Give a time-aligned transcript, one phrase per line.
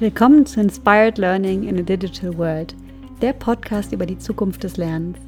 [0.00, 2.74] Willkommen zu Inspired Learning in a Digital World,
[3.20, 5.18] der Podcast über die Zukunft des Lernens.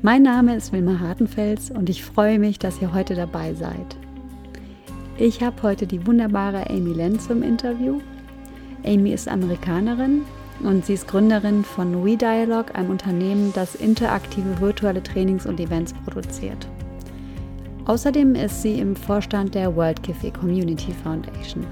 [0.00, 3.94] Mein Name ist Wilma Hartenfels und ich freue mich, dass ihr heute dabei seid.
[5.18, 8.00] Ich habe heute die wunderbare Amy Lenz im Interview.
[8.86, 10.22] Amy ist Amerikanerin
[10.62, 16.66] und sie ist Gründerin von WeDialog, einem Unternehmen, das interaktive virtuelle Trainings und Events produziert.
[17.84, 21.66] Außerdem ist sie im Vorstand der World Café Community Foundation.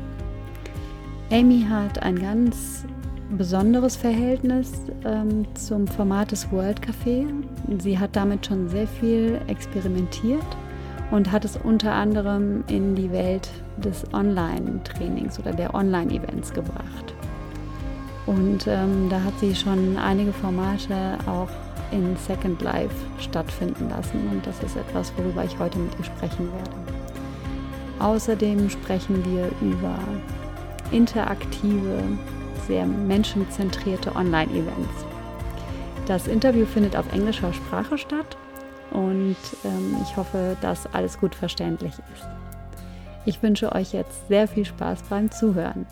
[1.32, 2.84] Amy hat ein ganz
[3.30, 4.72] besonderes Verhältnis
[5.04, 7.24] ähm, zum Format des World Café.
[7.78, 10.44] Sie hat damit schon sehr viel experimentiert
[11.12, 17.14] und hat es unter anderem in die Welt des Online-Trainings oder der Online-Events gebracht.
[18.26, 21.48] Und ähm, da hat sie schon einige Formate auch
[21.92, 24.28] in Second Life stattfinden lassen.
[24.32, 26.70] Und das ist etwas, worüber ich heute mit ihr sprechen werde.
[28.00, 29.96] Außerdem sprechen wir über
[30.90, 32.02] interaktive,
[32.66, 35.04] sehr menschenzentrierte Online-Events.
[36.06, 38.36] Das Interview findet auf englischer Sprache statt
[38.90, 42.28] und ähm, ich hoffe, dass alles gut verständlich ist.
[43.26, 45.86] Ich wünsche euch jetzt sehr viel Spaß beim Zuhören.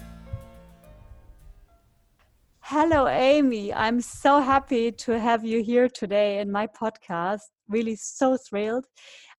[2.60, 3.72] Hello, Amy.
[3.72, 7.50] I'm so happy to have you here today in my podcast.
[7.68, 8.84] Really, so thrilled.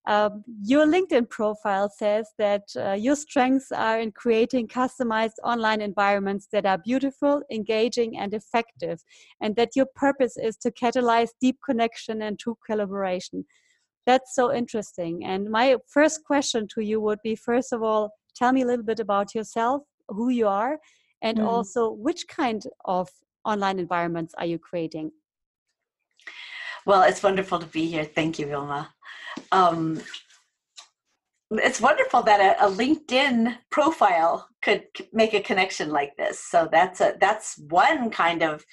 [0.09, 6.47] Um, your LinkedIn profile says that uh, your strengths are in creating customized online environments
[6.51, 9.03] that are beautiful, engaging, and effective,
[9.39, 13.45] and that your purpose is to catalyze deep connection and true collaboration.
[14.07, 15.23] That's so interesting.
[15.23, 18.85] And my first question to you would be first of all, tell me a little
[18.85, 20.79] bit about yourself, who you are,
[21.21, 21.45] and mm.
[21.45, 23.09] also which kind of
[23.45, 25.11] online environments are you creating?
[26.85, 28.03] Well, it's wonderful to be here.
[28.03, 28.93] Thank you, Vilma.
[29.51, 30.01] Um,
[31.51, 36.39] it's wonderful that a, a, LinkedIn profile could make a connection like this.
[36.39, 38.63] So that's a that's one kind of,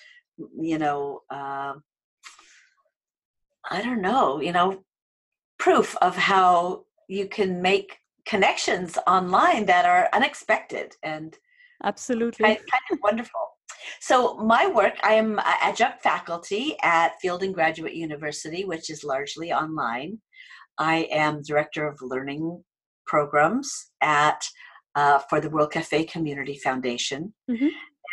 [0.58, 1.74] you know, uh,
[3.70, 4.84] I don't know, you know,
[5.58, 11.36] proof of how you can make connections online that are unexpected and
[11.82, 13.55] absolutely kind, kind of wonderful.
[14.00, 20.20] So my work, I am adjunct faculty at Fielding Graduate University, which is largely online.
[20.78, 22.62] I am director of learning
[23.06, 24.46] programs at
[24.94, 27.68] uh, for the World Cafe Community Foundation, mm-hmm.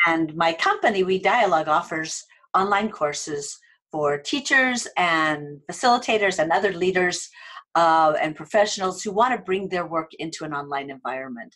[0.06, 3.58] and my company, We Dialogue, offers online courses
[3.92, 7.30] for teachers and facilitators and other leaders
[7.75, 11.56] uh, and professionals who want to bring their work into an online environment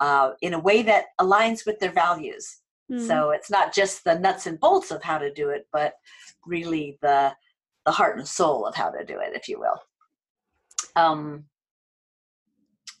[0.00, 2.58] uh, in a way that aligns with their values.
[2.90, 3.06] Mm.
[3.06, 5.94] So it's not just the nuts and bolts of how to do it, but
[6.46, 7.34] really the
[7.84, 9.80] the heart and soul of how to do it, if you will.
[10.94, 11.44] Um,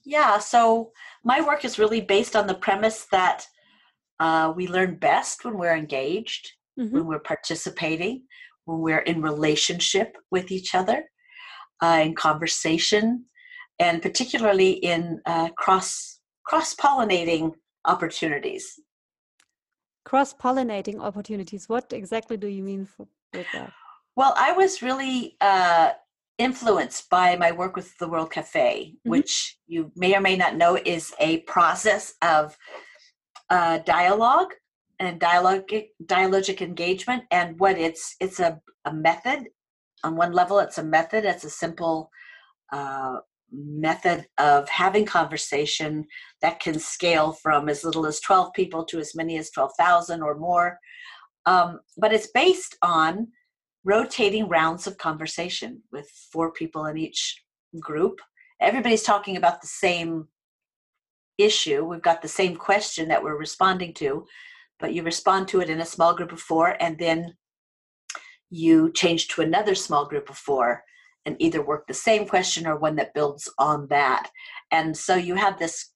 [0.04, 0.92] yeah, so
[1.24, 3.46] my work is really based on the premise that
[4.20, 6.94] uh, we learn best when we're engaged, mm-hmm.
[6.94, 8.22] when we're participating,
[8.64, 11.04] when we're in relationship with each other,
[11.82, 13.26] uh, in conversation,
[13.78, 17.52] and particularly in uh, cross cross pollinating
[17.84, 18.80] opportunities
[20.08, 21.68] cross pollinating opportunities.
[21.68, 23.70] What exactly do you mean for, with that?
[24.16, 25.90] Well, I was really uh,
[26.38, 29.10] influenced by my work with the World Cafe, mm-hmm.
[29.10, 32.56] which you may or may not know is a process of
[33.50, 34.54] uh, dialogue
[34.98, 35.70] and dialogue
[36.04, 39.48] dialogic engagement and what it's it's a, a method
[40.02, 42.10] on one level it's a method it's a simple
[42.72, 43.16] uh,
[43.52, 46.06] method of having conversation
[46.42, 50.36] that can scale from as little as 12 people to as many as 12,000 or
[50.36, 50.78] more.
[51.46, 53.28] Um, but it's based on
[53.84, 57.42] rotating rounds of conversation with four people in each
[57.80, 58.20] group.
[58.60, 60.28] Everybody's talking about the same
[61.38, 61.84] issue.
[61.84, 64.26] We've got the same question that we're responding to,
[64.80, 67.34] but you respond to it in a small group of four and then
[68.50, 70.82] you change to another small group of four
[71.28, 74.30] and either work the same question or one that builds on that.
[74.70, 75.92] And so you have this,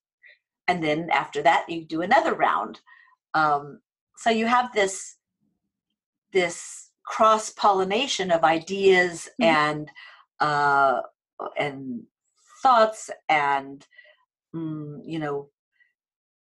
[0.67, 2.79] and then after that you do another round.
[3.33, 3.79] Um,
[4.17, 5.17] so you have this
[6.33, 9.55] this cross pollination of ideas mm-hmm.
[9.55, 9.91] and
[10.39, 11.01] uh,
[11.57, 12.03] and
[12.61, 13.85] thoughts and
[14.55, 15.49] mm, you know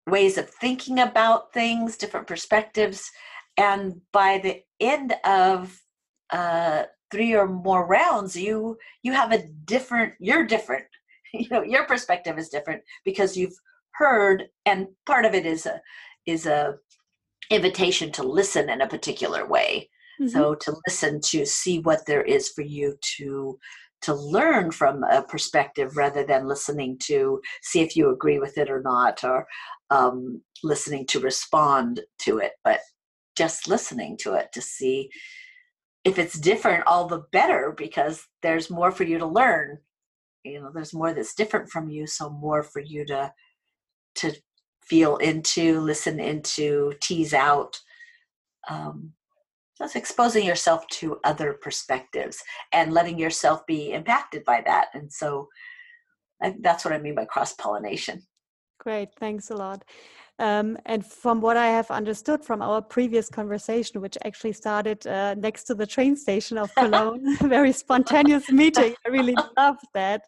[0.08, 3.12] ways of thinking about things, different perspectives,
[3.56, 5.81] and by the end of
[6.31, 10.85] uh, three or more rounds you you have a different you're different
[11.35, 13.56] you know your perspective is different because you've
[13.93, 15.81] heard and part of it is a
[16.26, 16.75] is a
[17.50, 19.88] invitation to listen in a particular way
[20.20, 20.29] mm-hmm.
[20.29, 23.58] so to listen to see what there is for you to
[24.00, 28.69] to learn from a perspective rather than listening to see if you agree with it
[28.69, 29.47] or not or
[29.91, 32.81] um, listening to respond to it but
[33.37, 35.08] just listening to it to see
[36.04, 39.78] if it's different all the better because there's more for you to learn.
[40.44, 43.32] You know there's more that's different from you so more for you to
[44.16, 44.32] to
[44.82, 47.78] feel into listen into tease out.
[48.69, 49.12] Um,
[49.82, 55.48] just exposing yourself to other perspectives and letting yourself be impacted by that and so
[56.40, 58.22] I, that's what i mean by cross pollination
[58.78, 59.84] great thanks a lot
[60.43, 65.35] um, and from what I have understood from our previous conversation, which actually started uh,
[65.35, 68.94] next to the train station of Cologne, very spontaneous meeting.
[69.06, 70.25] I really love that.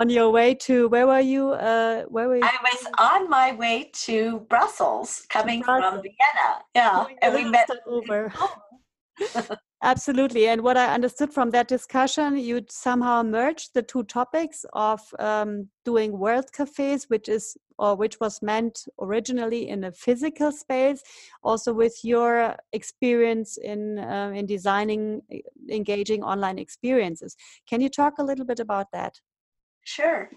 [0.00, 1.50] On your way to where were you?
[1.50, 2.42] Uh, where were you?
[2.44, 5.92] I was on my way to Brussels, coming Brussels.
[5.92, 6.48] from Vienna.
[6.74, 8.32] Yeah, and we met over.
[9.84, 10.46] Absolutely.
[10.46, 15.68] And what I understood from that discussion, you somehow merged the two topics of um,
[15.84, 21.02] doing world cafes, which is or which was meant originally in a physical space,
[21.42, 25.22] also with your experience in uh, in designing
[25.68, 27.36] engaging online experiences.
[27.68, 29.20] Can you talk a little bit about that?
[29.82, 30.30] Sure.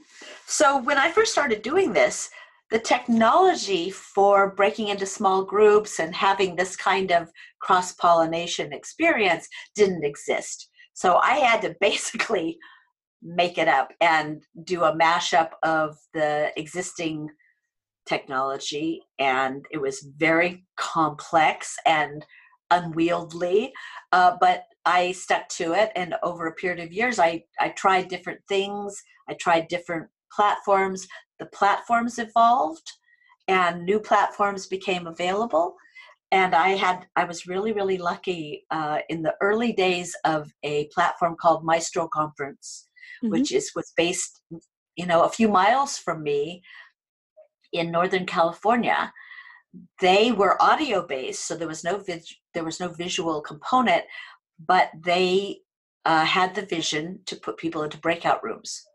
[0.47, 2.31] So when I first started doing this,
[2.71, 7.29] the technology for breaking into small groups and having this kind of
[7.61, 10.69] cross pollination experience didn't exist.
[10.93, 12.57] So I had to basically
[13.21, 17.29] make it up and do a mashup of the existing
[18.07, 19.01] technology.
[19.19, 22.25] And it was very complex and
[22.71, 23.73] unwieldy,
[24.11, 25.91] uh, but I stuck to it.
[25.95, 31.07] And over a period of years, I, I tried different things, I tried different platforms
[31.39, 32.89] the platforms evolved
[33.47, 35.75] and new platforms became available.
[36.31, 40.87] And i had i was really really lucky uh, in the early days of a
[40.87, 42.89] platform called maestro conference
[43.23, 43.31] mm-hmm.
[43.31, 44.41] which is was based
[44.95, 46.63] you know a few miles from me
[47.73, 49.13] in northern california.
[49.99, 54.03] They were audio based so there was no vid- there was no visual component
[54.73, 55.59] but they
[56.05, 58.85] uh, had the vision to put people into breakout rooms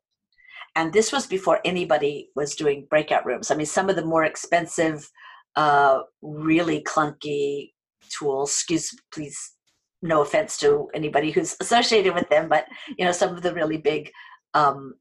[0.76, 3.50] and this was before anybody was doing breakout rooms.
[3.50, 5.11] I mean, some of the more expensive,
[5.56, 7.72] uh, really clunky
[8.08, 9.55] tools, excuse, please,
[10.02, 13.76] no offense to anybody who's associated with them, but, you know, some of the really
[13.76, 14.11] big
[14.55, 14.94] um,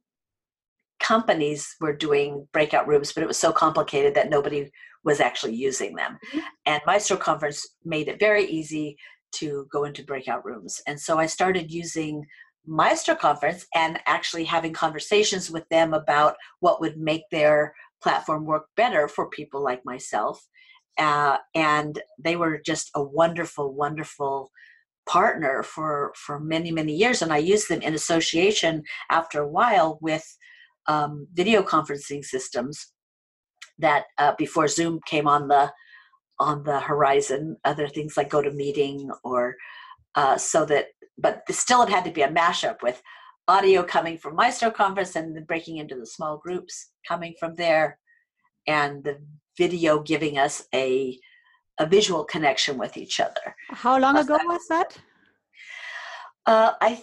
[0.99, 4.69] companies were doing breakout rooms, but it was so complicated that nobody
[5.03, 6.17] was actually using them.
[6.29, 6.39] Mm-hmm.
[6.65, 8.97] And Maestro Conference made it very easy
[9.31, 10.81] to go into breakout rooms.
[10.87, 12.25] And so I started using
[12.65, 18.65] Maestro conference and actually having conversations with them about what would make their platform work
[18.75, 20.45] better for people like myself.
[20.97, 24.51] Uh, and they were just a wonderful, wonderful
[25.07, 29.97] partner for for many many years and i used them in association after a while
[30.03, 30.23] with
[30.85, 32.91] um, video conferencing systems
[33.79, 35.71] that uh, before zoom came on the
[36.39, 39.55] on the horizon other things like GoToMeeting or
[40.15, 40.87] uh, so that
[41.19, 43.01] but still it had to be a mashup with
[43.47, 47.99] audio coming from Maestro Conference and then breaking into the small groups coming from there,
[48.67, 49.19] and the
[49.57, 51.19] video giving us a
[51.79, 53.55] a visual connection with each other.
[53.69, 54.97] How long ago was that?
[56.45, 57.01] Uh, I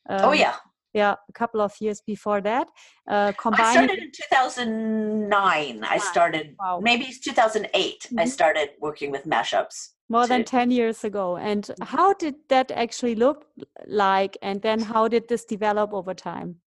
[0.09, 0.57] Um, oh yeah.
[0.95, 2.69] Yeah, a couple of years before that.
[3.09, 3.67] Uh, combining...
[3.67, 5.85] I started in 2009.
[5.85, 6.81] I started, wow.
[6.83, 7.65] maybe 2008.
[7.65, 8.21] Mm -hmm.
[8.21, 8.31] I mm-hmm.
[8.31, 9.97] started working with mashups.
[10.13, 11.39] More than 10 years ago.
[11.39, 13.47] And how did that actually look
[13.87, 14.37] like?
[14.43, 16.57] And then how did this develop over time?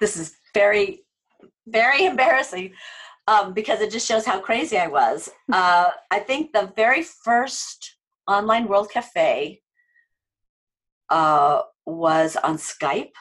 [0.00, 1.04] This is very,
[1.66, 2.74] very embarrassing
[3.26, 5.28] um, because it just shows how crazy I was.
[5.52, 9.60] Uh, I think the very first online World Cafe
[11.10, 13.16] uh, was on Skype,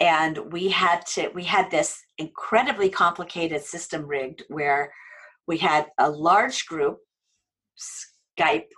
[0.00, 4.92] and we had to we had this incredibly complicated system rigged where
[5.46, 6.98] we had a large group
[7.80, 8.68] Skype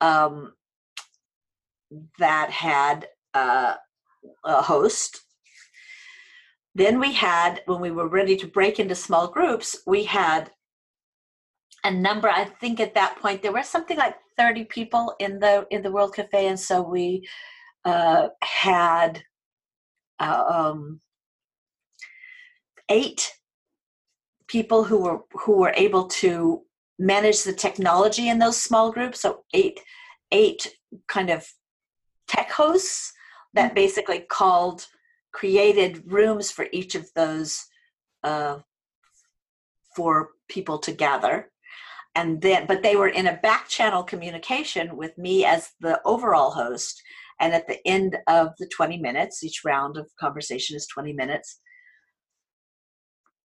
[0.00, 0.52] um,
[2.18, 3.74] that had uh,
[4.44, 5.20] a host.
[6.74, 10.50] Then we had, when we were ready to break into small groups, we had
[11.84, 12.28] a number.
[12.28, 15.92] I think at that point there were something like thirty people in the in the
[15.92, 17.28] World Cafe, and so we
[17.84, 19.22] uh, had
[20.18, 21.00] uh, um,
[22.88, 23.32] eight
[24.48, 26.62] people who were who were able to
[26.98, 29.20] manage the technology in those small groups.
[29.20, 29.80] So eight
[30.32, 30.74] eight
[31.08, 31.46] kind of
[32.28, 33.12] tech hosts
[33.54, 34.86] that basically called
[35.32, 37.64] created rooms for each of those
[38.22, 38.58] uh,
[39.94, 41.50] for people to gather.
[42.14, 46.50] And then but they were in a back channel communication with me as the overall
[46.50, 47.02] host.
[47.40, 51.60] And at the end of the 20 minutes each round of conversation is 20 minutes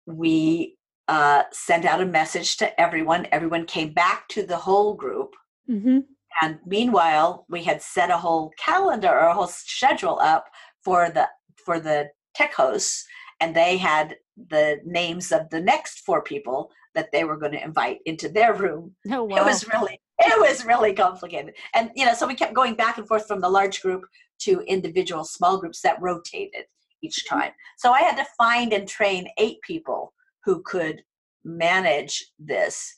[0.07, 0.77] we
[1.09, 3.27] uh, sent out a message to everyone.
[3.33, 5.35] Everyone came back to the whole group.
[5.71, 5.99] Mm-hmm.
[6.43, 10.47] and meanwhile we had set a whole calendar or a whole schedule up
[10.83, 11.29] for the
[11.65, 13.05] for the tech hosts.
[13.41, 14.17] And they had
[14.49, 18.55] the names of the next four people that they were going to invite into their
[18.55, 18.95] room.
[19.11, 19.37] Oh, wow.
[19.37, 21.55] it was really it was really complicated.
[21.75, 24.05] And you know so we kept going back and forth from the large group
[24.41, 26.65] to individual small groups that rotated
[27.03, 27.53] each time.
[27.79, 30.13] So i had to find and train eight people
[30.45, 31.03] who could
[31.45, 32.97] manage this.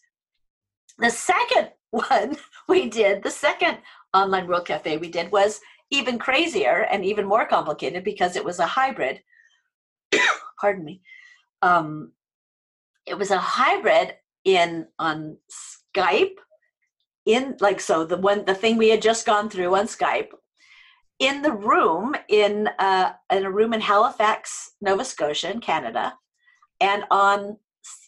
[0.98, 2.36] The second one
[2.68, 3.78] we did the second
[4.12, 5.60] online world cafe we did was
[5.90, 9.20] even crazier and even more complicated because it was a hybrid.
[10.60, 11.02] Pardon me.
[11.62, 12.12] Um,
[13.06, 16.36] it was a hybrid in on skype
[17.26, 20.28] in like so the one the thing we had just gone through on skype
[21.18, 26.14] in the room in uh, in a room in halifax nova scotia in canada
[26.84, 27.56] and on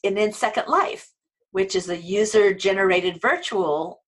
[0.04, 1.10] and in second life
[1.56, 4.02] which is a user generated virtual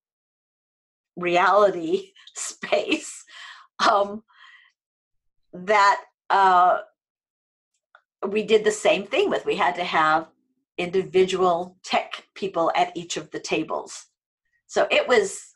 [1.16, 3.24] reality space
[3.88, 4.22] um,
[5.54, 6.80] that uh,
[8.28, 9.46] we did the same thing with.
[9.46, 10.28] We had to have
[10.76, 14.04] individual tech people at each of the tables.
[14.66, 15.54] So it was,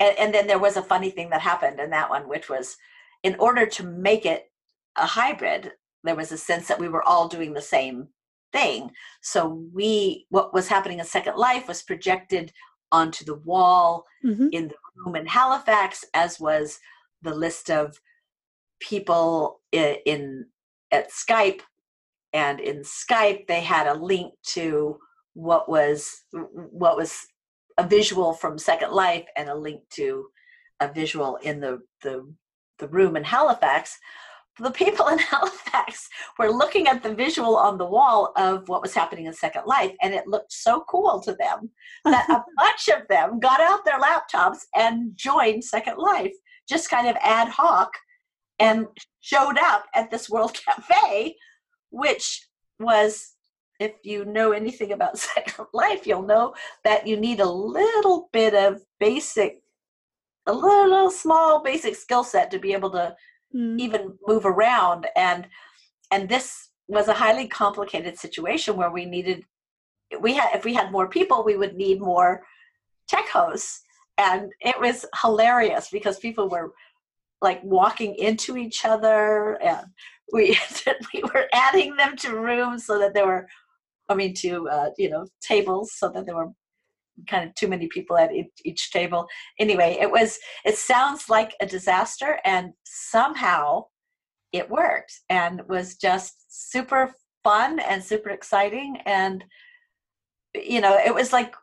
[0.00, 2.78] and, and then there was a funny thing that happened in that one, which was
[3.22, 4.50] in order to make it
[4.96, 5.72] a hybrid,
[6.04, 8.08] there was a sense that we were all doing the same
[8.52, 8.90] thing.
[9.20, 12.52] So we, what was happening in Second Life was projected
[12.90, 14.48] onto the wall mm-hmm.
[14.52, 16.78] in the room in Halifax, as was
[17.22, 18.00] the list of
[18.80, 20.46] people in, in
[20.90, 21.60] at Skype.
[22.32, 24.98] And in Skype, they had a link to
[25.34, 27.26] what was what was
[27.78, 30.26] a visual from Second Life and a link to
[30.80, 32.30] a visual in the the,
[32.78, 33.98] the room in Halifax.
[34.58, 38.94] The people in Halifax were looking at the visual on the wall of what was
[38.94, 41.70] happening in Second Life, and it looked so cool to them
[42.04, 46.32] that a bunch of them got out their laptops and joined Second Life,
[46.68, 47.90] just kind of ad hoc,
[48.58, 48.86] and
[49.20, 51.36] showed up at this World Cafe,
[51.90, 52.46] which
[52.80, 53.34] was,
[53.78, 58.54] if you know anything about Second Life, you'll know that you need a little bit
[58.54, 59.62] of basic,
[60.46, 63.14] a little small basic skill set to be able to
[63.54, 63.80] Mm.
[63.80, 65.48] even move around and
[66.10, 69.42] and this was a highly complicated situation where we needed
[70.20, 72.42] we had if we had more people we would need more
[73.08, 73.80] tech hosts
[74.18, 76.72] and it was hilarious because people were
[77.40, 79.86] like walking into each other and
[80.30, 80.58] we
[81.14, 83.48] we were adding them to rooms so that there were
[84.10, 86.52] i mean to uh, you know tables so that there were
[87.28, 88.30] kind of too many people at
[88.64, 89.26] each, table.
[89.58, 93.84] Anyway it was it sounds like a disaster and somehow
[94.52, 99.44] it worked and was just super fun and super exciting and
[100.54, 101.54] you know it was like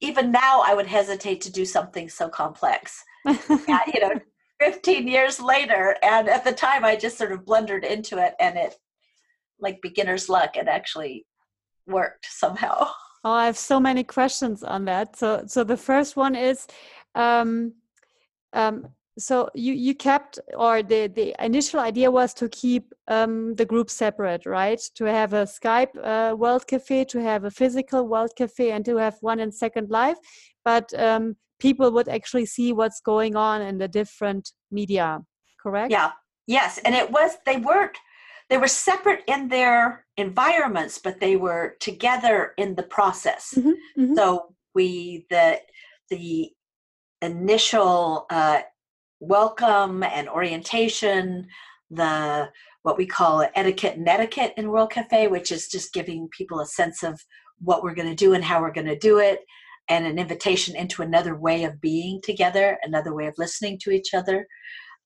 [0.00, 3.02] even now i would hesitate to do something so complex.
[3.24, 4.20] Yeah, you know
[4.60, 8.56] 15 years later and at the time i just sort of blundered into it and
[8.56, 8.74] it
[9.60, 11.26] like beginner's luck it actually
[11.86, 12.88] worked somehow
[13.24, 15.16] Oh, I have so many questions on that.
[15.16, 16.66] So, so the first one is,
[17.14, 17.72] um,
[18.52, 23.64] um, so you you kept or the the initial idea was to keep um, the
[23.64, 24.80] group separate right?
[24.96, 28.96] To have a skype uh, world cafe to have a physical world cafe and to
[28.96, 30.18] have one in second life.
[30.64, 35.20] But um, people would actually see what's going on in the different media
[35.62, 35.90] correct?
[35.90, 36.12] Yeah.
[36.46, 37.98] Yes and it was they weren't
[38.48, 44.14] they were separate in their environments but they were together in the process mm-hmm, mm-hmm.
[44.14, 45.58] so we the
[46.10, 46.50] the
[47.22, 48.60] initial uh,
[49.20, 51.46] welcome and orientation,
[51.90, 52.48] the
[52.82, 56.66] what we call etiquette and etiquette in World Cafe, which is just giving people a
[56.66, 57.20] sense of
[57.58, 59.40] what we're going to do and how we're going to do it,
[59.88, 64.14] and an invitation into another way of being together, another way of listening to each
[64.14, 64.46] other,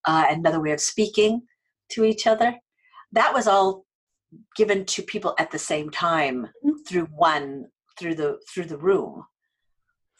[0.04, 1.42] uh, another way of speaking
[1.90, 2.54] to each other.
[3.12, 3.84] That was all
[4.56, 6.82] given to people at the same time mm-hmm.
[6.86, 7.66] through one
[7.98, 9.24] through the through the room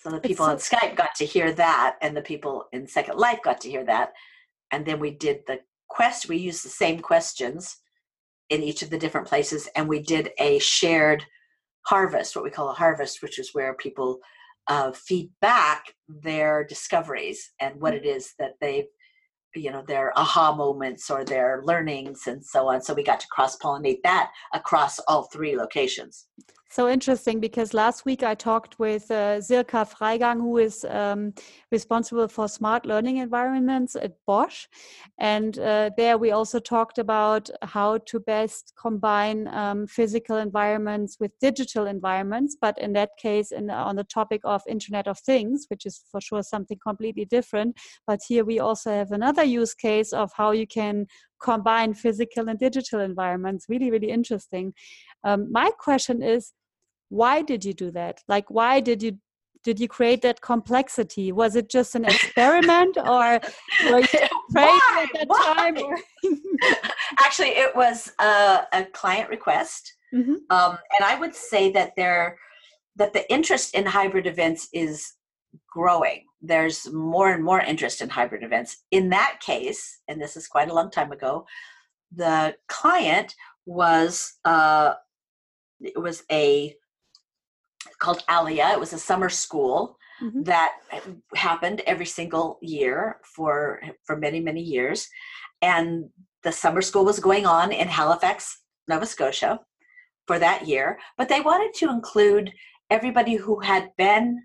[0.01, 3.19] so the people so- on Skype got to hear that, and the people in Second
[3.19, 4.13] Life got to hear that.
[4.71, 6.29] And then we did the quest.
[6.29, 7.77] We used the same questions
[8.49, 11.25] in each of the different places, and we did a shared
[11.83, 14.21] harvest, what we call a harvest, which is where people
[14.69, 18.89] uh, feed back their discoveries and what it is that they've
[19.55, 22.83] you know their aha moments or their learnings and so on.
[22.83, 26.27] So we got to cross pollinate that across all three locations
[26.71, 31.35] so interesting because last week I talked with uh, Silke Freigang, who is um,
[31.73, 34.67] responsible for smart learning environments at Bosch.
[35.19, 41.33] And uh, there we also talked about how to best combine um, physical environments with
[41.41, 42.57] digital environments.
[42.61, 46.21] But in that case, in, on the topic of Internet of Things, which is for
[46.21, 47.79] sure something completely different.
[48.07, 51.07] But here we also have another use case of how you can
[51.43, 53.67] combine physical and digital environments.
[53.69, 54.73] Really, really interesting.
[55.25, 56.53] Um, my question is,
[57.11, 59.19] why did you do that like why did you
[59.63, 63.41] did you create that complexity was it just an experiment or
[63.91, 64.07] were you
[64.53, 65.05] why?
[65.05, 65.55] at that why?
[65.55, 65.77] time
[67.21, 70.35] actually it was a, a client request mm-hmm.
[70.51, 72.39] um, and i would say that there
[72.97, 75.15] that the interest in hybrid events is
[75.69, 80.47] growing there's more and more interest in hybrid events in that case and this is
[80.47, 81.45] quite a long time ago
[82.15, 83.35] the client
[83.67, 84.95] was uh,
[85.81, 86.75] it was a
[88.01, 88.71] called Alia.
[88.73, 90.43] It was a summer school mm-hmm.
[90.43, 90.73] that
[91.35, 95.09] happened every single year for for many many years,
[95.63, 96.09] and
[96.43, 99.61] the summer school was going on in Halifax, Nova Scotia,
[100.27, 100.99] for that year.
[101.19, 102.53] But they wanted to include
[102.91, 104.43] everybody who had been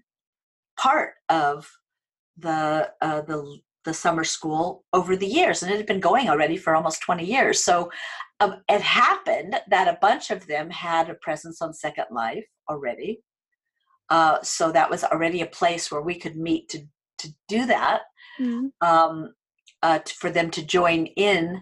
[0.77, 1.69] part of
[2.37, 6.57] the uh, the the summer school over the years, and it had been going already
[6.57, 7.63] for almost 20 years.
[7.63, 7.91] So
[8.39, 13.21] um, it happened that a bunch of them had a presence on Second Life already.
[14.09, 16.85] Uh, so that was already a place where we could meet to
[17.17, 18.01] to do that.
[18.39, 18.67] Mm-hmm.
[18.87, 19.33] Um,
[19.81, 21.61] uh, to, for them to join in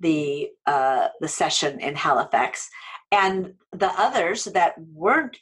[0.00, 2.68] the uh, the session in Halifax,
[3.12, 5.36] and the others that weren't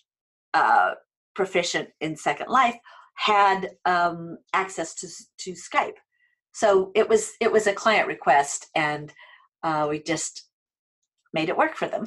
[0.55, 0.93] uh,
[1.35, 2.77] proficient in Second Life
[3.15, 5.97] had um, access to to Skype.
[6.53, 9.13] So it was it was a client request, and
[9.63, 10.48] uh, we just
[11.33, 12.07] made it work for them.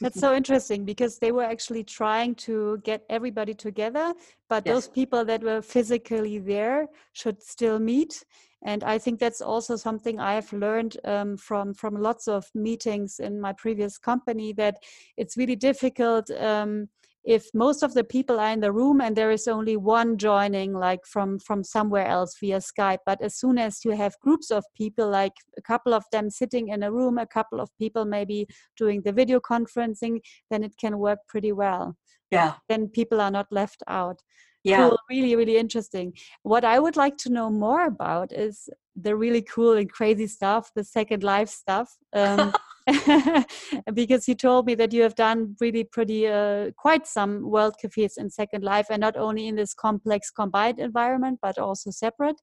[0.00, 4.14] That's so interesting because they were actually trying to get everybody together,
[4.48, 4.74] but yes.
[4.74, 8.24] those people that were physically there should still meet.
[8.62, 13.18] And I think that's also something I have learned um, from from lots of meetings
[13.18, 14.76] in my previous company that
[15.16, 16.30] it's really difficult.
[16.30, 16.88] Um,
[17.24, 20.72] if most of the people are in the room and there is only one joining
[20.72, 24.64] like from from somewhere else via skype but as soon as you have groups of
[24.74, 28.46] people like a couple of them sitting in a room a couple of people maybe
[28.76, 30.18] doing the video conferencing
[30.50, 31.96] then it can work pretty well.
[32.30, 32.54] Yeah.
[32.68, 34.20] Then people are not left out.
[34.62, 34.88] Yeah.
[34.88, 36.12] Cool, really really interesting.
[36.42, 40.70] What i would like to know more about is the really cool and crazy stuff
[40.74, 41.96] the second life stuff.
[42.12, 42.52] Um,
[43.94, 48.16] because you told me that you have done really pretty uh, quite some world cafes
[48.16, 52.40] in second life and not only in this complex combined environment but also separate.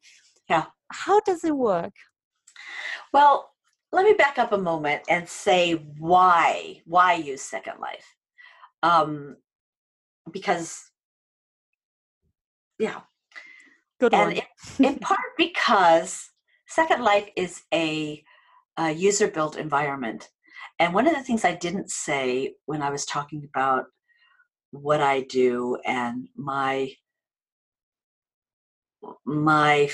[0.50, 0.66] Yeah.
[0.92, 1.94] How does it work?
[3.14, 3.50] Well
[3.92, 8.16] let me back up a moment and say why why use second life.
[8.84, 9.38] Um
[10.32, 10.92] because
[12.80, 13.02] yeah.
[14.00, 14.34] Good and
[14.80, 16.30] in, in part because
[16.68, 18.24] second life is a,
[18.78, 20.30] a user built environment
[20.80, 23.86] and one of the things I didn't say when I was talking about
[24.72, 26.92] what I do and my
[29.26, 29.90] my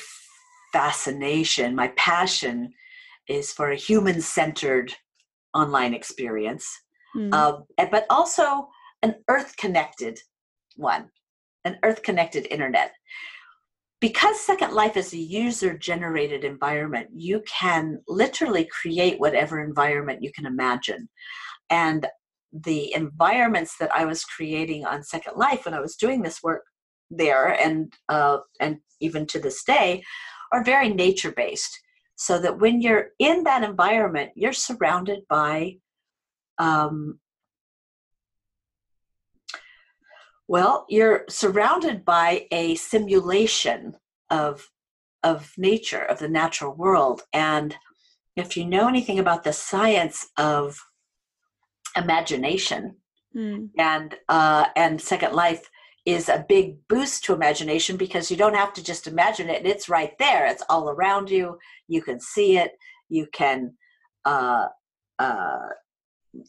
[0.72, 2.74] fascination, my passion
[3.28, 4.94] is for a human centered
[5.54, 6.68] online experience,
[7.16, 7.30] mm.
[7.32, 7.60] uh,
[7.92, 8.68] but also
[9.04, 10.20] an earth connected
[10.76, 11.10] one,
[11.64, 12.94] an earth connected internet.
[14.04, 20.30] Because Second Life is a user generated environment, you can literally create whatever environment you
[20.34, 21.08] can imagine.
[21.70, 22.06] And
[22.52, 26.64] the environments that I was creating on Second Life when I was doing this work
[27.10, 30.04] there and uh, and even to this day
[30.52, 31.80] are very nature based
[32.18, 35.78] so that when you're in that environment you're surrounded by
[36.58, 37.20] um,
[40.48, 43.96] well you're surrounded by a simulation
[44.30, 44.70] of
[45.24, 47.24] of nature of the natural world.
[47.34, 47.76] And
[48.36, 50.78] if you know anything about the science of
[51.96, 52.98] imagination
[53.36, 53.70] mm.
[53.78, 55.70] and uh, and second life
[56.06, 59.88] is a big boost to imagination because you don't have to just imagine it it's
[59.88, 60.46] right there.
[60.46, 61.58] It's all around you.
[61.88, 62.72] You can see it.
[63.10, 63.74] You can
[64.26, 64.68] uh,
[65.20, 65.70] uh,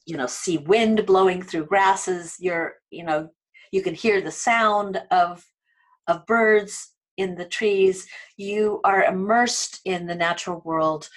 [0.06, 2.36] you know see wind blowing through grasses.
[2.40, 3.28] You're you know
[3.74, 5.44] you can hear the sound of
[6.06, 8.06] of birds in the trees
[8.36, 11.08] you are immersed in the natural world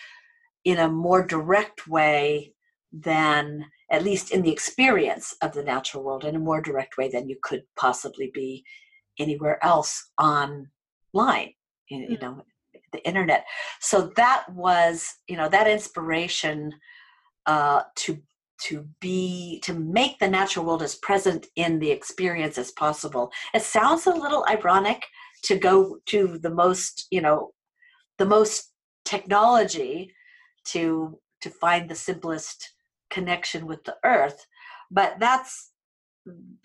[0.66, 2.54] in a more direct way
[2.92, 7.08] than at least in the experience of the natural world in a more direct way
[7.10, 8.64] than you could possibly be
[9.20, 11.54] anywhere else online
[11.90, 12.26] you, you hmm.
[12.26, 12.42] know
[12.92, 13.46] the internet
[13.82, 16.74] so that was you know that inspiration
[17.46, 18.22] uh, to
[18.64, 23.32] to be to make the natural world as present in the experience as possible.
[23.54, 25.04] It sounds a little ironic
[25.44, 27.52] to go to the most you know
[28.18, 28.72] the most
[29.06, 30.14] technology
[30.66, 32.74] to to find the simplest
[33.10, 34.46] connection with the earth
[34.92, 35.72] but that's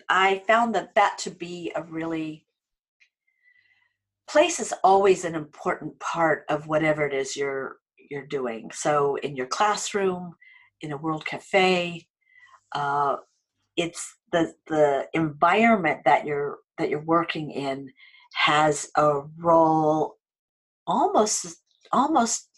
[0.09, 2.45] i found that that to be a really
[4.27, 7.77] place is always an important part of whatever it is you're
[8.09, 8.69] you're doing.
[8.73, 10.35] So in your classroom
[10.83, 12.05] in a world cafe
[12.73, 13.15] uh,
[13.75, 17.89] it's the the environment that you're that you're working in
[18.33, 20.17] has a role
[20.85, 21.57] almost
[21.91, 22.49] almost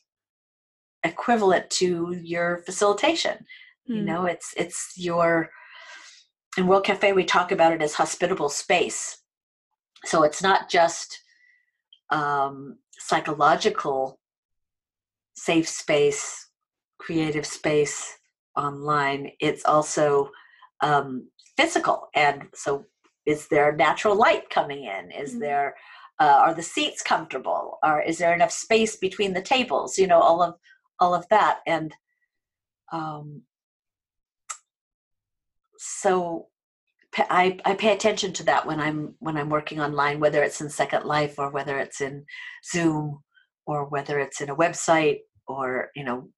[1.04, 3.46] equivalent to your facilitation
[3.90, 3.96] Mm.
[3.96, 4.06] You hmm.
[4.06, 5.50] know, it's it's your
[6.58, 9.20] in World Cafe we talk about it as hospitable space.
[10.06, 11.20] So it's not just
[12.10, 14.20] um, psychological
[15.36, 16.45] safe space,
[17.06, 18.18] creative space
[18.58, 19.32] online.
[19.40, 20.32] It's also
[20.82, 22.86] um, physical, and so
[23.26, 25.12] is there natural light coming in?
[25.12, 25.40] Is mm-hmm.
[25.40, 25.76] there
[26.20, 27.78] uh, are the seats comfortable?
[27.84, 29.98] Or is there enough space between the tables?
[29.98, 30.56] You know, all of
[31.00, 31.94] all of that, and
[32.92, 33.42] um,
[35.78, 36.48] so
[37.18, 40.70] I, I pay attention to that when I'm when I'm working online, whether it's in
[40.70, 42.26] Second Life or whether it's in
[42.72, 43.22] Zoom
[43.66, 46.30] or whether it's in a website or you know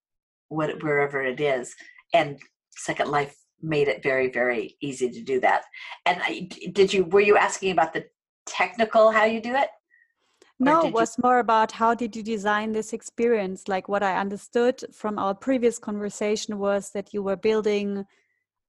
[0.49, 1.75] what wherever it is.
[2.13, 2.39] And
[2.71, 5.63] Second Life made it very very easy to do that.
[6.05, 8.05] And I, did you were you asking about the
[8.45, 9.69] technical how you do it?
[10.59, 11.21] No, it was you...
[11.23, 13.67] more about how did you design this experience?
[13.67, 18.05] Like what I understood from our previous conversation was that you were building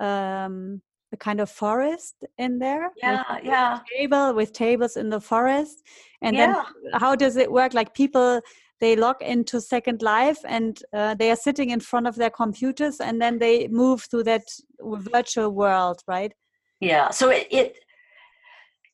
[0.00, 2.90] um, a kind of forest in there.
[3.02, 3.78] Yeah, with, yeah.
[3.96, 5.82] table with tables in the forest,
[6.20, 6.46] and yeah.
[6.46, 7.72] then how does it work?
[7.72, 8.42] Like people
[8.80, 13.00] they log into Second Life and uh, they are sitting in front of their computers,
[13.00, 14.44] and then they move through that
[14.80, 16.32] virtual world, right?
[16.80, 17.10] Yeah.
[17.10, 17.78] So it it,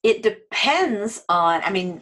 [0.03, 1.63] it depends on.
[1.63, 2.01] I mean,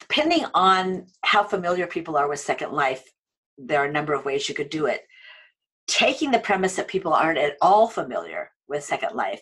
[0.00, 3.04] depending on how familiar people are with Second Life,
[3.56, 5.02] there are a number of ways you could do it
[5.88, 9.40] taking the premise that people aren't at all familiar with Second Life,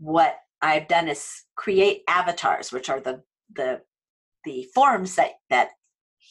[0.00, 3.22] what I've done is create avatars, which are the
[3.54, 3.82] the
[4.44, 5.68] the forms that that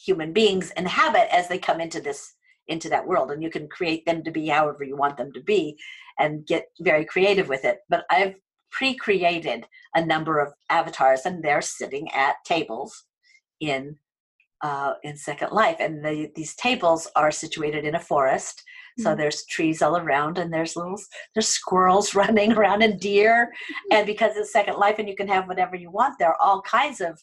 [0.05, 2.33] human beings inhabit as they come into this
[2.67, 3.31] into that world.
[3.31, 5.77] And you can create them to be however you want them to be
[6.19, 7.79] and get very creative with it.
[7.89, 8.35] But i've
[8.71, 13.05] pre-created a number of avatars and they're sitting at tables
[13.61, 13.97] in
[14.61, 15.77] uh, in second life.
[15.79, 18.63] And the, these tables are situated in a forest.
[18.97, 19.19] So mm-hmm.
[19.19, 20.99] there's trees all around, and there's little
[21.35, 23.51] there's squirrels running around and deer.
[23.91, 26.61] And because it's Second Life, and you can have whatever you want, there are all
[26.61, 27.21] kinds of,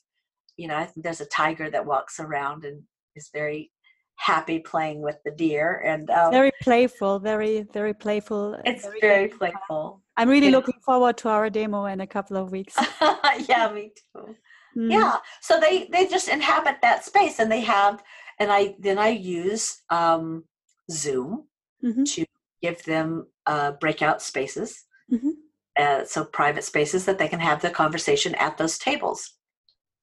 [0.57, 2.83] you know, I think there's a tiger that walks around and
[3.17, 3.71] is very
[4.17, 9.29] happy playing with the deer and um, very playful very very playful it's very, very
[9.29, 10.53] playful i'm really yeah.
[10.53, 12.77] looking forward to our demo in a couple of weeks
[13.49, 14.37] yeah me too
[14.77, 14.89] mm.
[14.89, 18.05] yeah so they they just inhabit that space and they have
[18.39, 20.45] and i then i use um
[20.89, 21.45] zoom
[21.85, 22.05] mm-hmm.
[22.05, 22.25] to
[22.65, 24.85] give them uh, breakout spaces.
[25.13, 25.31] Mm-hmm.
[25.79, 29.35] Uh, so private spaces that they can have the conversation at those tables.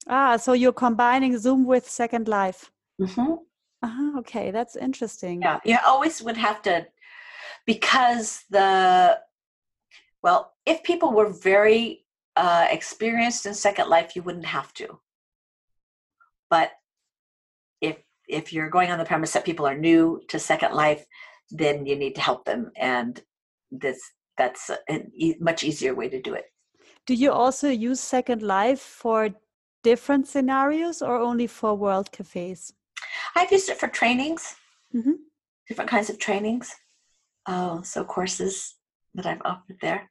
[0.08, 2.70] Ah, so you're combining Zoom with Second Life.
[3.00, 3.34] Mm-hmm.
[3.82, 5.42] Uh-huh, okay, that's interesting.
[5.42, 6.86] Yeah, you always would have to,
[7.66, 9.18] because the,
[10.22, 12.04] well, if people were very
[12.36, 15.00] uh, experienced in Second Life, you wouldn't have to.
[16.50, 16.70] but
[17.80, 17.96] if
[18.28, 21.04] if you're going on the premise that people are new to second life
[21.50, 23.20] then you need to help them and
[23.70, 23.98] this
[24.38, 25.04] that's a
[25.40, 26.44] much easier way to do it
[27.06, 29.30] do you also use second life for
[29.82, 32.72] different scenarios or only for world cafes
[33.36, 34.54] i've used it for trainings
[34.94, 35.12] mm-hmm.
[35.68, 36.74] different kinds of trainings
[37.46, 38.76] oh so courses
[39.14, 40.10] that i've offered there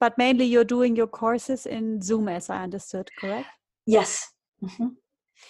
[0.00, 3.48] but mainly you're doing your courses in zoom as i understood correct
[3.86, 4.28] yes
[4.62, 4.88] mm-hmm.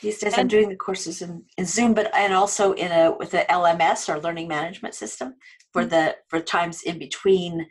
[0.03, 3.11] These days, and, I'm doing the courses in, in Zoom, but and also in a
[3.11, 5.35] with the LMS or learning management system
[5.73, 5.91] for mm-hmm.
[5.91, 7.67] the for times in between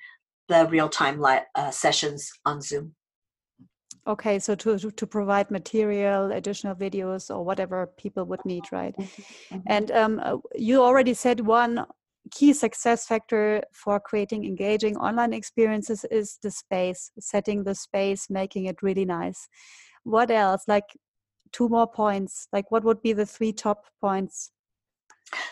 [0.49, 2.95] the real time li- uh, sessions on Zoom.
[4.07, 8.95] Okay, so to, to, to provide material, additional videos, or whatever people would need, right?
[8.97, 9.55] Mm-hmm.
[9.55, 9.59] mm-hmm.
[9.67, 11.85] And um, uh, you already said one
[12.31, 18.65] key success factor for creating engaging online experiences is the space, setting the space, making
[18.65, 19.47] it really nice.
[20.03, 20.63] What else?
[20.67, 20.85] Like
[21.51, 24.51] two more points like what would be the three top points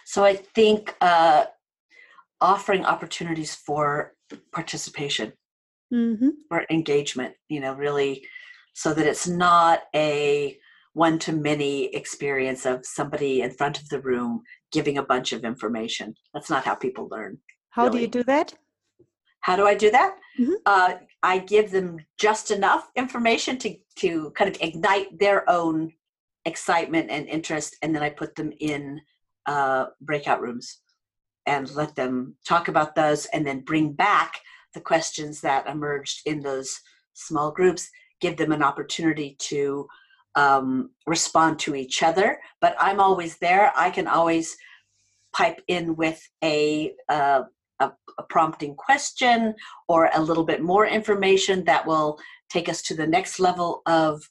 [0.05, 1.45] so i think uh,
[2.41, 4.13] offering opportunities for
[4.51, 5.33] participation
[5.93, 6.29] mm-hmm.
[6.51, 8.25] or engagement you know really
[8.75, 10.57] so that it's not a
[10.93, 15.43] one to many experience of somebody in front of the room giving a bunch of
[15.43, 17.37] information that's not how people learn
[17.71, 17.97] how really.
[17.97, 18.53] do you do that
[19.41, 20.53] how do i do that mm-hmm.
[20.65, 25.91] uh, i give them just enough information to to kind of ignite their own
[26.45, 29.01] excitement and interest and then i put them in
[29.47, 30.81] uh, breakout rooms
[31.45, 34.39] and let them talk about those and then bring back
[34.73, 36.79] the questions that emerged in those
[37.13, 37.89] small groups
[38.21, 39.87] give them an opportunity to
[40.35, 44.55] um, respond to each other but i'm always there i can always
[45.35, 47.43] pipe in with a, uh,
[47.79, 49.53] a, a prompting question
[49.89, 52.17] or a little bit more information that will
[52.49, 54.29] take us to the next level of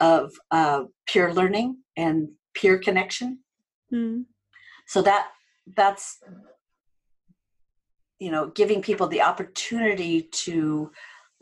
[0.00, 3.38] of uh, peer learning and peer connection.
[3.92, 4.24] Mm.
[4.88, 5.28] So that
[5.76, 6.18] that's
[8.18, 10.90] you know giving people the opportunity to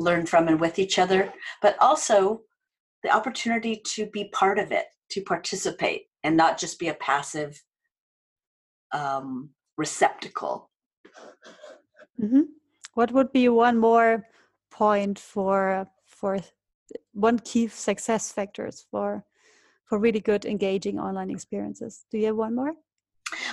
[0.00, 1.32] learn from and with each other,
[1.62, 2.42] but also
[3.02, 7.62] the opportunity to be part of it, to participate, and not just be a passive
[8.92, 10.70] um, receptacle.
[12.20, 12.42] Mm-hmm.
[12.94, 14.26] What would be one more
[14.70, 16.38] point for for
[17.12, 19.24] one key success factors for
[19.84, 22.72] for really good engaging online experiences do you have one more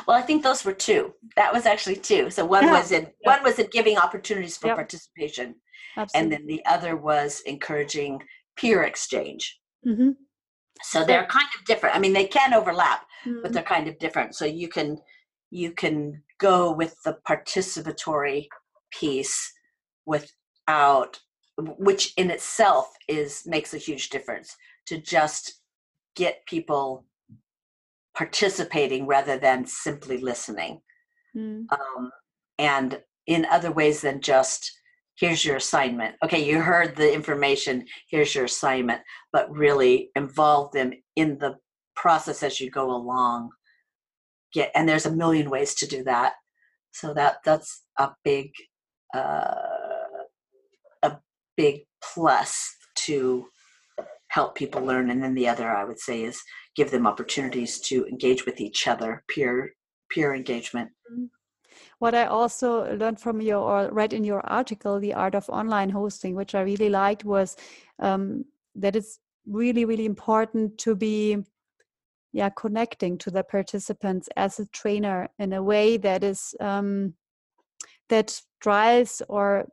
[0.08, 2.80] well i think those were two that was actually two so one yeah.
[2.80, 4.76] was in one was in giving opportunities for yep.
[4.76, 5.56] participation
[5.96, 6.20] Absolutely.
[6.20, 8.22] and then the other was encouraging
[8.58, 10.12] peer exchange mm-hmm.
[10.82, 13.40] so they're kind of different i mean they can overlap mm-hmm.
[13.42, 14.98] but they're kind of different so you can
[15.50, 18.48] you can go with the participatory
[18.92, 19.54] piece
[20.06, 21.20] without
[21.58, 25.62] which in itself is makes a huge difference to just
[26.16, 27.06] get people
[28.16, 30.82] participating rather than simply listening
[31.36, 31.66] mm.
[31.72, 32.12] um,
[32.58, 34.72] and in other ways than just
[35.18, 36.16] here's your assignment.
[36.24, 39.02] Okay you heard the information here's your assignment.
[39.32, 41.56] But really involve them in the
[41.96, 43.50] process as you go along.
[44.54, 46.34] Get and there's a million ways to do that.
[46.92, 48.52] So that that's a big
[49.14, 49.68] uh,
[51.58, 53.48] big plus to
[54.30, 55.10] help people learn.
[55.10, 56.42] And then the other i would say is
[56.76, 59.74] give them opportunities to engage with each other peer
[60.10, 60.92] peer engagement.
[61.12, 61.26] Mm-hmm.
[62.00, 65.90] What i also learned from your or read in your article the art of online
[65.90, 67.56] hosting which i really liked was
[68.00, 71.38] um, that it's really really important to be
[72.34, 77.14] yeah connecting to the participants as a trainer in a way that is um,
[78.10, 79.68] that drives or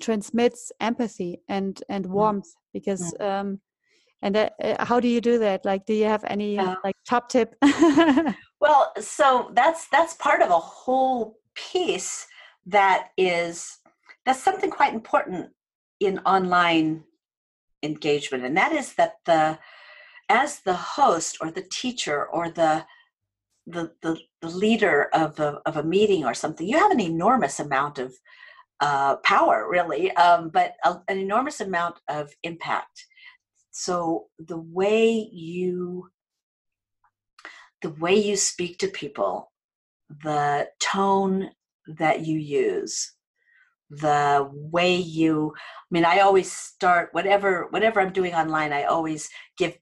[0.00, 2.48] transmits empathy and and warmth.
[2.72, 3.60] Because um
[4.22, 5.64] and that, uh, how do you do that?
[5.64, 7.54] Like do you have any uh, like top tip?
[8.60, 11.38] Well so that's that's part of a whole
[11.72, 12.26] piece
[12.66, 13.78] that is
[14.24, 15.50] that's something quite important
[16.00, 17.04] in online
[17.82, 19.58] engagement and that is that the
[20.28, 22.84] as the host or the teacher or the
[23.66, 27.60] the the, the leader of a, of a meeting or something you have an enormous
[27.60, 28.12] amount of
[28.80, 33.06] uh, power, really, um, but a, an enormous amount of impact.
[33.70, 36.10] So the way you
[37.82, 39.50] the way you speak to people,
[40.22, 41.50] the tone
[41.98, 43.14] that you use,
[43.90, 49.28] the way you I mean I always start whatever whatever I'm doing online, I always
[49.56, 49.76] give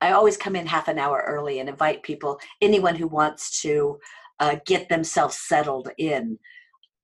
[0.00, 3.98] I always come in half an hour early and invite people, anyone who wants to
[4.40, 6.38] uh, get themselves settled in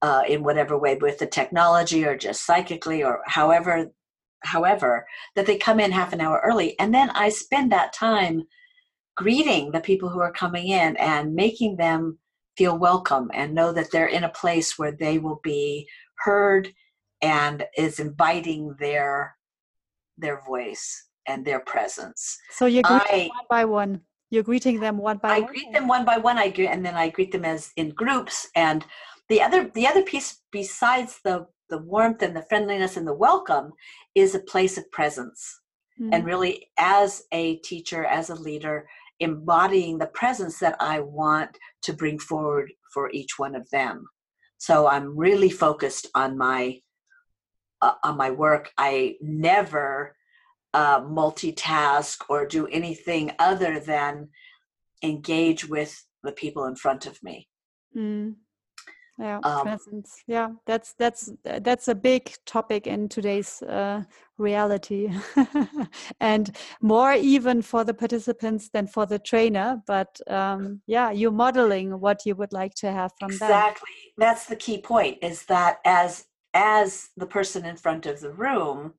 [0.02, 3.90] uh, in whatever way with the technology or just psychically or however
[4.42, 5.06] however
[5.36, 6.78] that they come in half an hour early.
[6.78, 8.42] And then i spend that time
[9.16, 12.18] greeting the people who are coming in and making them
[12.60, 16.68] feel welcome and know that they're in a place where they will be heard
[17.22, 19.34] and is inviting their
[20.18, 22.36] their voice and their presence.
[22.50, 24.02] So you're greeting I, one by one.
[24.28, 25.48] You're greeting them one by I one.
[25.48, 26.36] I greet them one by one.
[26.36, 28.50] I greet, and then I greet them as in groups.
[28.54, 28.84] And
[29.30, 33.72] the other the other piece besides the the warmth and the friendliness and the welcome
[34.14, 35.60] is a place of presence.
[35.98, 36.12] Mm-hmm.
[36.12, 38.86] And really, as a teacher, as a leader,
[39.20, 44.06] embodying the presence that I want to bring forward for each one of them.
[44.58, 46.80] So I'm really focused on my
[47.82, 48.70] uh, on my work.
[48.76, 50.14] I never
[50.74, 54.28] uh, multitask or do anything other than
[55.02, 57.48] engage with the people in front of me.
[57.96, 58.34] Mm
[59.20, 64.02] yeah um, presence yeah that's that's that's a big topic in today's uh,
[64.38, 65.10] reality
[66.20, 72.00] and more even for the participants than for the trainer but um, yeah you're modeling
[72.00, 73.48] what you would like to have from exactly.
[73.48, 78.20] them exactly that's the key point is that as as the person in front of
[78.20, 78.94] the room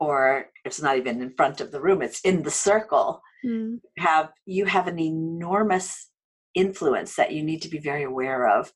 [0.00, 3.78] or it's not even in front of the room it's in the circle mm.
[3.98, 6.08] have you have an enormous
[6.54, 8.72] influence that you need to be very aware of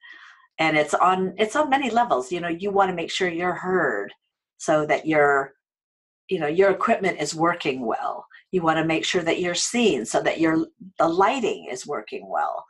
[0.59, 3.55] and it's on it's on many levels you know you want to make sure you're
[3.55, 4.13] heard
[4.59, 5.55] so that your
[6.29, 8.27] you know your equipment is working well.
[8.51, 10.67] You want to make sure that you're seen so that your
[10.99, 12.65] the lighting is working well.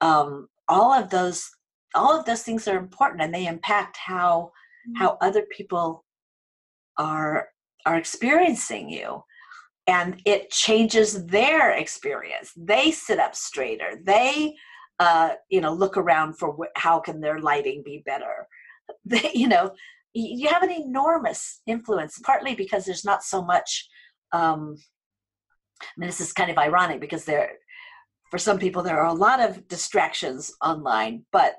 [0.00, 1.48] Um, all of those
[1.94, 4.52] all of those things are important and they impact how
[4.88, 5.02] mm-hmm.
[5.02, 6.04] how other people
[6.98, 7.48] are
[7.86, 9.22] are experiencing you.
[9.86, 12.52] And it changes their experience.
[12.56, 13.98] They sit up straighter.
[14.04, 14.54] They
[15.00, 18.46] uh, you know look around for wh- how can their lighting be better?
[19.34, 19.72] You know
[20.12, 23.88] you have an enormous influence partly because there's not so much
[24.32, 24.76] um,
[25.82, 27.52] i mean this is kind of ironic because there
[28.28, 31.52] for some people there are a lot of distractions online but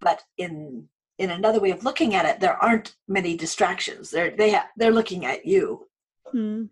[0.00, 0.88] but in
[1.18, 4.10] in another way of looking at it there aren't many distractions.
[4.10, 5.88] They're they ha- they're looking at you.
[6.30, 6.64] Hmm.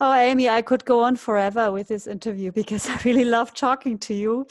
[0.00, 3.98] Oh, Amy, I could go on forever with this interview because I really love talking
[3.98, 4.46] to you.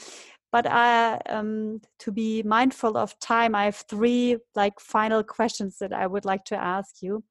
[0.50, 5.94] But I, um, to be mindful of time, I have three like final questions that
[5.94, 7.24] I would like to ask you.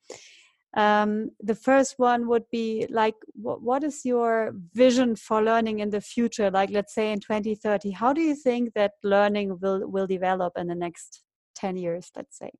[0.75, 5.99] Um, the first one would be like, what, is your vision for learning in the
[6.01, 6.49] future?
[6.49, 10.67] Like, let's say in 2030, how do you think that learning will will develop in
[10.67, 11.23] the next
[11.55, 12.09] 10 years?
[12.15, 12.51] Let's say.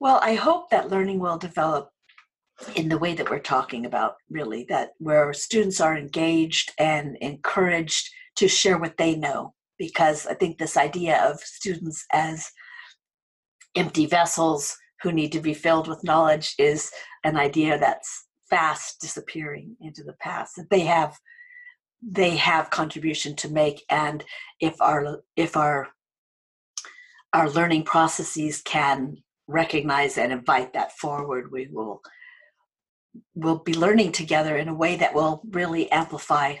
[0.00, 1.90] Well, I hope that learning will develop
[2.74, 8.10] in the way that we're talking about, really, that where students are engaged and encouraged
[8.36, 9.54] to share what they know.
[9.78, 12.50] Because I think this idea of students as
[13.76, 16.90] empty vessels who need to be filled with knowledge is
[17.22, 20.56] an idea that's fast disappearing into the past.
[20.56, 21.16] That they have
[22.02, 24.24] they have contribution to make and
[24.60, 25.88] if our if our
[27.32, 29.16] our learning processes can
[29.48, 32.00] recognize and invite that forward we will
[33.34, 36.56] we'll be learning together in a way that will really amplify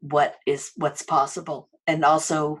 [0.00, 2.60] what is what's possible and also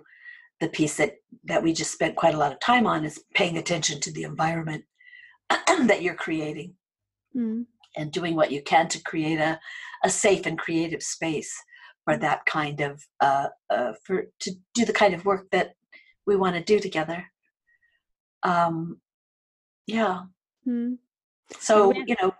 [0.60, 3.56] the piece that that we just spent quite a lot of time on is paying
[3.56, 4.84] attention to the environment
[5.48, 6.74] that you're creating
[7.36, 7.64] mm.
[7.96, 9.58] and doing what you can to create a,
[10.04, 11.54] a safe and creative space
[12.04, 15.72] for that kind of uh, uh, for to do the kind of work that
[16.26, 17.24] we want to do together
[18.42, 19.00] um
[19.86, 20.20] yeah
[20.68, 20.96] mm.
[21.58, 22.32] So, you know,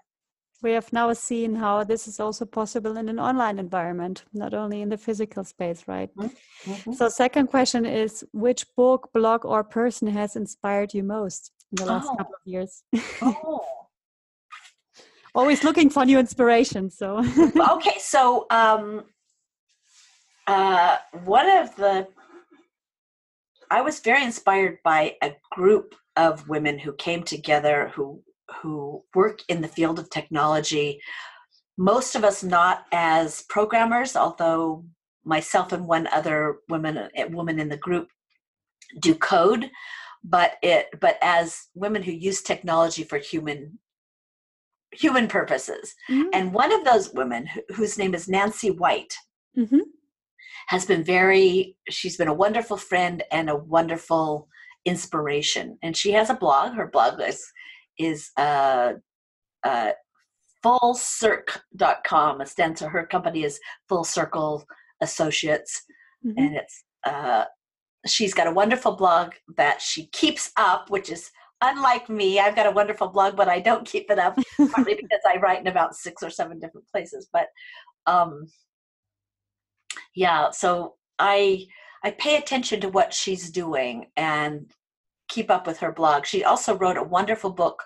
[0.62, 4.82] we have now seen how this is also possible in an online environment, not only
[4.82, 6.14] in the physical space, right?
[6.16, 6.70] Mm-hmm.
[6.70, 6.92] mm-hmm.
[6.92, 11.90] So, second question is which book, blog, or person has inspired you most in the
[11.90, 12.16] last oh.
[12.16, 12.82] couple of years?
[13.22, 13.64] oh.
[15.34, 16.90] Always looking for new inspiration.
[16.90, 17.18] So,
[17.74, 17.98] okay.
[17.98, 19.04] So, um,
[20.48, 22.08] uh, one of the,
[23.70, 28.20] I was very inspired by a group of women who came together who
[28.60, 31.00] who work in the field of technology.
[31.78, 34.84] Most of us not as programmers, although
[35.24, 38.08] myself and one other woman eh, woman in the group
[38.98, 39.70] do code,
[40.24, 43.78] but it but as women who use technology for human
[44.92, 45.94] human purposes.
[46.10, 46.28] Mm-hmm.
[46.32, 49.14] And one of those women, whose name is Nancy White,
[49.56, 49.80] mm-hmm.
[50.68, 51.76] has been very.
[51.88, 54.48] She's been a wonderful friend and a wonderful
[54.84, 55.78] inspiration.
[55.82, 56.74] And she has a blog.
[56.74, 57.44] Her blog is
[58.00, 58.94] is uh,
[59.64, 59.90] uh,
[60.64, 62.40] fullcirc.com.
[62.40, 64.64] It stands for her company is Full Circle
[65.00, 65.82] Associates,
[66.24, 66.38] mm-hmm.
[66.38, 67.44] and it's uh,
[68.06, 71.30] she's got a wonderful blog that she keeps up, which is
[71.62, 74.38] unlike me, I've got a wonderful blog, but I don't keep it up
[74.72, 77.28] partly because I write in about six or seven different places.
[77.32, 77.48] But
[78.06, 78.46] um,
[80.14, 81.66] yeah, so I
[82.02, 84.70] I pay attention to what she's doing and
[85.28, 86.26] keep up with her blog.
[86.26, 87.82] She also wrote a wonderful book,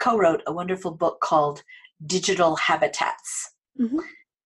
[0.00, 1.62] co-wrote a wonderful book called
[2.04, 3.52] Digital Habitats.
[3.80, 3.98] Mm-hmm.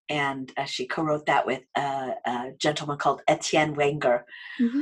[0.08, 4.24] And uh, she co-wrote that with a, a, gentleman called Etienne Wenger,
[4.60, 4.80] mm-hmm.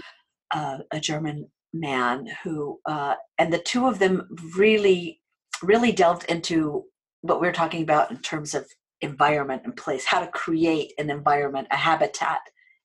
[0.52, 5.20] uh, a German man who, uh, and the two of them really,
[5.62, 6.84] really delved into
[7.22, 8.66] what we're talking about in terms of
[9.02, 12.40] environment and place, how to create an environment, a habitat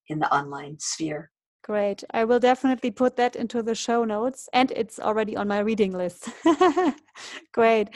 [0.07, 1.31] in the online sphere.
[1.65, 2.03] Great.
[2.11, 5.93] I will definitely put that into the show notes and it's already on my reading
[5.93, 6.29] list.
[7.53, 7.89] Great.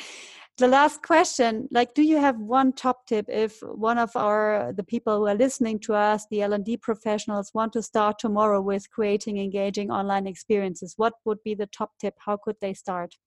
[0.57, 4.83] The last question, like do you have one top tip if one of our the
[4.83, 9.37] people who are listening to us, the L&D professionals want to start tomorrow with creating
[9.37, 12.15] engaging online experiences, what would be the top tip?
[12.25, 13.17] How could they start?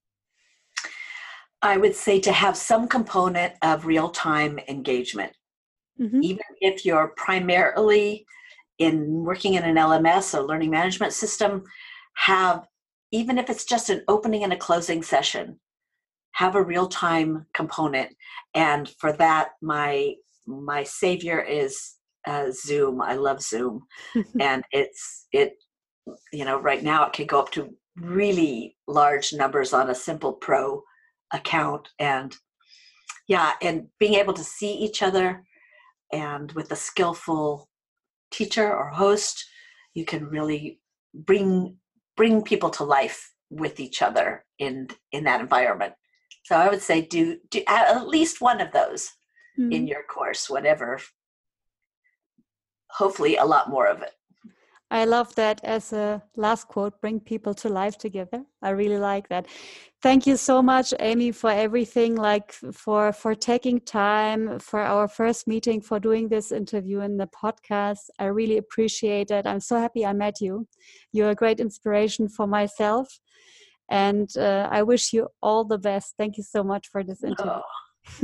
[1.62, 5.36] I would say to have some component of real-time engagement.
[6.00, 6.20] Mm-hmm.
[6.20, 8.26] Even if you're primarily
[8.78, 11.64] in working in an LMS or learning management system,
[12.14, 12.66] have
[13.12, 15.60] even if it's just an opening and a closing session,
[16.32, 18.14] have a real time component.
[18.54, 20.14] And for that, my
[20.46, 21.94] my savior is
[22.26, 23.00] uh, Zoom.
[23.00, 23.82] I love Zoom,
[24.40, 25.54] and it's it.
[26.32, 30.32] You know, right now it can go up to really large numbers on a simple
[30.32, 30.82] pro
[31.32, 32.34] account, and
[33.28, 35.44] yeah, and being able to see each other,
[36.12, 37.68] and with a skillful
[38.32, 39.44] teacher or host,
[39.94, 40.80] you can really
[41.14, 41.76] bring
[42.16, 45.94] bring people to life with each other in in that environment.
[46.44, 49.10] So I would say do do at least one of those
[49.58, 49.72] mm-hmm.
[49.72, 51.00] in your course, whatever.
[52.90, 54.12] Hopefully, a lot more of it.
[54.92, 58.44] I love that as a last quote bring people to life together.
[58.60, 59.46] I really like that.
[60.02, 65.48] Thank you so much Amy for everything like for for taking time for our first
[65.48, 68.10] meeting for doing this interview in the podcast.
[68.18, 69.46] I really appreciate it.
[69.46, 70.68] I'm so happy I met you.
[71.10, 73.18] You're a great inspiration for myself
[73.88, 76.16] and uh, I wish you all the best.
[76.18, 77.52] Thank you so much for this interview.
[77.52, 77.62] Oh,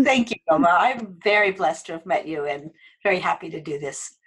[0.04, 0.68] thank you, Mama.
[0.70, 2.70] I'm very blessed to have met you and
[3.02, 4.17] very happy to do this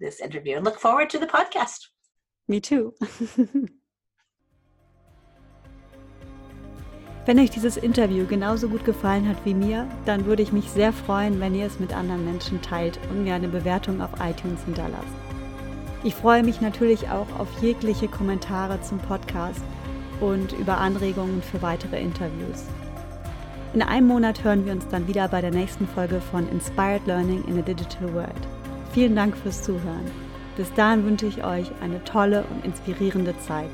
[0.00, 1.88] this interview and look forward to the podcast.
[2.46, 2.94] Me too.
[7.26, 10.94] Wenn euch dieses Interview genauso gut gefallen hat wie mir, dann würde ich mich sehr
[10.94, 15.04] freuen, wenn ihr es mit anderen Menschen teilt und mir eine Bewertung auf iTunes hinterlasst.
[16.04, 19.60] Ich freue mich natürlich auch auf jegliche Kommentare zum Podcast
[20.20, 22.64] und über Anregungen für weitere Interviews.
[23.74, 27.44] In einem Monat hören wir uns dann wieder bei der nächsten Folge von Inspired Learning
[27.46, 28.57] in a Digital World.
[28.92, 30.10] Vielen Dank fürs Zuhören.
[30.56, 33.70] Bis dahin wünsche ich euch eine tolle und inspirierende Zeit.